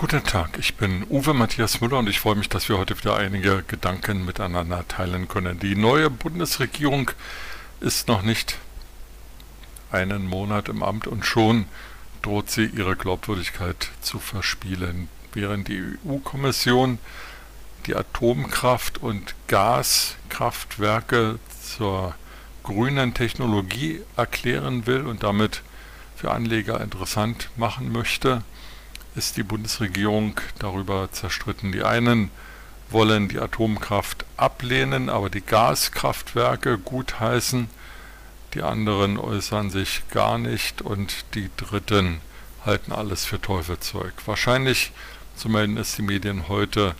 [0.00, 3.16] Guten Tag, ich bin Uwe Matthias Müller und ich freue mich, dass wir heute wieder
[3.16, 5.58] einige Gedanken miteinander teilen können.
[5.58, 7.10] Die neue Bundesregierung
[7.80, 8.56] ist noch nicht
[9.92, 11.66] einen Monat im Amt und schon
[12.22, 15.10] droht sie ihre Glaubwürdigkeit zu verspielen.
[15.34, 16.98] Während die EU-Kommission
[17.84, 22.14] die Atomkraft- und Gaskraftwerke zur
[22.62, 25.60] grünen Technologie erklären will und damit
[26.16, 28.42] für Anleger interessant machen möchte,
[29.14, 31.72] ist die Bundesregierung darüber zerstritten.
[31.72, 32.30] Die einen
[32.90, 37.68] wollen die Atomkraft ablehnen, aber die Gaskraftwerke gutheißen.
[38.54, 42.20] Die anderen äußern sich gar nicht und die Dritten
[42.66, 44.12] halten alles für Teufelzeug.
[44.26, 44.92] Wahrscheinlich,
[45.36, 46.94] so melden es die Medien heute,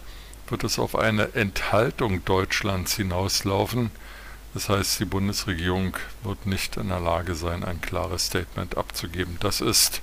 [0.49, 3.91] wird es auf eine Enthaltung Deutschlands hinauslaufen.
[4.55, 9.37] Das heißt, die Bundesregierung wird nicht in der Lage sein, ein klares Statement abzugeben.
[9.41, 10.03] Das ist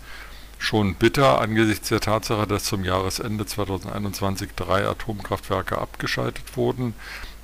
[0.58, 6.94] schon bitter angesichts der Tatsache, dass zum Jahresende 2021 drei Atomkraftwerke abgeschaltet wurden,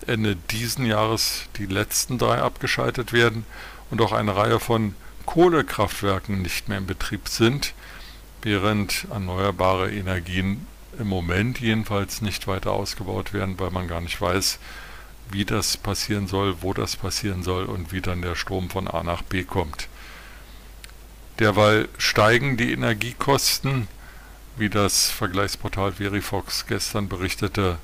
[0.07, 3.45] Ende diesen Jahres die letzten drei abgeschaltet werden
[3.89, 7.73] und auch eine Reihe von Kohlekraftwerken nicht mehr in Betrieb sind,
[8.41, 10.67] während erneuerbare Energien
[10.99, 14.59] im Moment jedenfalls nicht weiter ausgebaut werden, weil man gar nicht weiß,
[15.31, 19.03] wie das passieren soll, wo das passieren soll und wie dann der Strom von A
[19.03, 19.87] nach B kommt.
[21.39, 23.87] Derweil steigen die Energiekosten,
[24.57, 27.79] wie das Vergleichsportal Verifox gestern berichtete,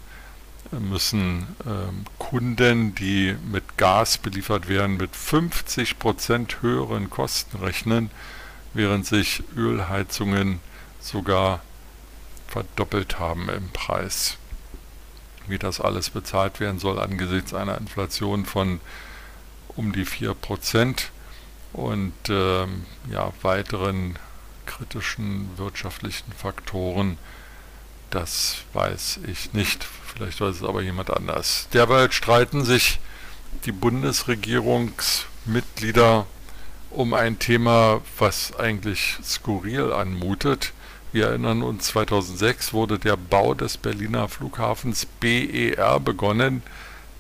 [0.71, 8.11] müssen ähm, Kunden, die mit Gas beliefert werden, mit 50% höheren Kosten rechnen,
[8.73, 10.59] während sich Ölheizungen
[10.99, 11.61] sogar
[12.47, 14.37] verdoppelt haben im Preis.
[15.47, 18.79] Wie das alles bezahlt werden soll angesichts einer Inflation von
[19.75, 21.05] um die 4%
[21.73, 24.17] und ähm, ja, weiteren
[24.65, 27.17] kritischen wirtschaftlichen Faktoren,
[28.09, 29.83] das weiß ich nicht.
[29.83, 31.67] Vielleicht weiß es aber jemand anders.
[31.73, 32.99] Derweil streiten sich
[33.65, 36.25] die Bundesregierungsmitglieder
[36.91, 40.73] um ein Thema, was eigentlich skurril anmutet.
[41.11, 46.63] Wir erinnern uns, 2006 wurde der Bau des Berliner Flughafens BER begonnen,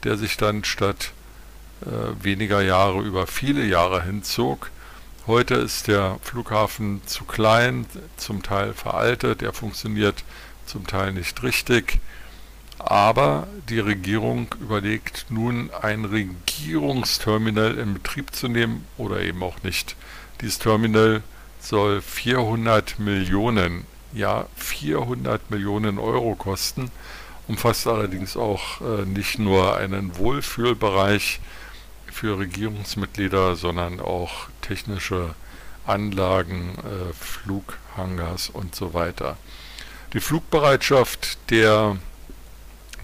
[0.03, 1.11] der sich dann statt
[2.21, 4.71] weniger Jahre über viele Jahre hinzog.
[5.27, 7.85] Heute ist der Flughafen zu klein,
[8.17, 10.23] zum Teil veraltet, er funktioniert
[10.65, 11.99] zum Teil nicht richtig.
[12.79, 19.95] Aber die Regierung überlegt nun ein Regierungsterminal in Betrieb zu nehmen oder eben auch nicht.
[20.41, 21.21] Dieses Terminal
[21.59, 26.89] soll 400 Millionen, ja 400 Millionen Euro kosten,
[27.49, 31.41] umfasst allerdings auch äh, nicht nur einen Wohlfühlbereich
[32.13, 35.35] für Regierungsmitglieder, sondern auch technische
[35.85, 39.37] Anlagen, äh, Flughangars und so weiter.
[40.13, 41.97] Die Flugbereitschaft der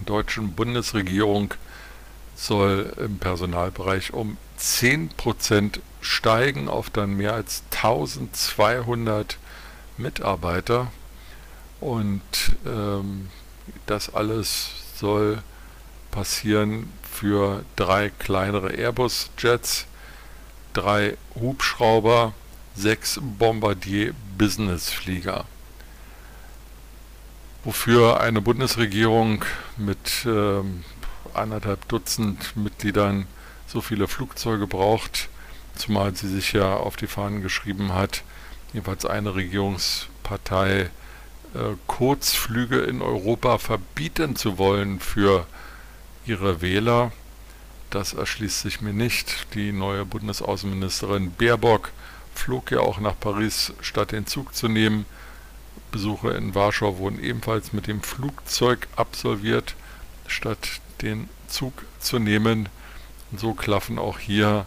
[0.04, 1.54] deutschen Bundesregierung
[2.34, 9.38] soll im Personalbereich um 10% steigen auf dann mehr als 1200
[9.96, 10.92] Mitarbeiter
[11.80, 12.22] und
[12.66, 13.28] ähm,
[13.86, 15.42] das alles soll
[16.16, 19.86] passieren für drei kleinere Airbus-Jets,
[20.72, 22.32] drei Hubschrauber,
[22.74, 25.44] sechs Bombardier-Business-Flieger.
[27.64, 29.44] Wofür eine Bundesregierung
[29.76, 30.84] mit ähm,
[31.34, 33.26] anderthalb Dutzend Mitgliedern
[33.66, 35.28] so viele Flugzeuge braucht,
[35.74, 38.22] zumal sie sich ja auf die Fahnen geschrieben hat,
[38.72, 40.88] jedenfalls eine Regierungspartei, äh,
[41.86, 45.46] Kurzflüge in Europa verbieten zu wollen für
[46.26, 47.12] ihre Wähler.
[47.90, 49.54] Das erschließt sich mir nicht.
[49.54, 51.92] Die neue Bundesaußenministerin Baerbock
[52.34, 55.06] flog ja auch nach Paris, statt den Zug zu nehmen.
[55.92, 59.74] Besuche in Warschau wurden ebenfalls mit dem Flugzeug absolviert,
[60.26, 62.68] statt den Zug zu nehmen.
[63.30, 64.66] Und so klaffen auch hier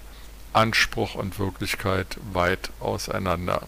[0.54, 3.68] Anspruch und Wirklichkeit weit auseinander.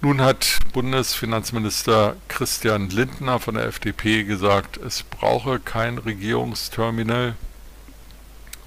[0.00, 7.34] Nun hat Bundesfinanzminister Christian Lindner von der FDP gesagt, es brauche kein Regierungsterminal.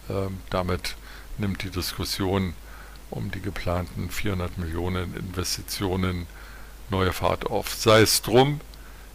[0.09, 0.97] Ähm, damit
[1.37, 2.53] nimmt die Diskussion
[3.09, 6.27] um die geplanten 400 Millionen Investitionen
[6.89, 7.73] neue Fahrt auf.
[7.75, 8.59] Sei es drum,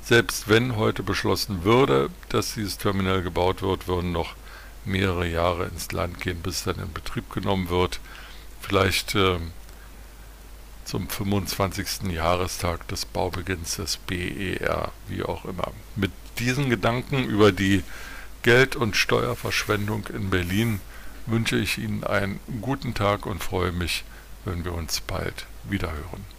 [0.01, 4.37] selbst wenn heute beschlossen würde, dass dieses Terminal gebaut wird, würden noch
[4.87, 8.01] mehrere Jahre ins Land gehen, bis dann in Betrieb genommen wird.
[8.63, 9.37] Vielleicht äh,
[10.87, 12.13] zum 25.
[12.13, 15.73] Jahrestag des Baubeginns des BER, wie auch immer.
[15.97, 17.83] Mit diesen Gedanken über die
[18.43, 20.81] Geld- und Steuerverschwendung in Berlin
[21.27, 24.05] wünsche ich Ihnen einen guten Tag und freue mich,
[24.45, 26.36] wenn wir uns bald wiederhören.